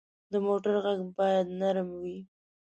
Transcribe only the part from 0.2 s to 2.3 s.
د موټر غږ باید نرم وي.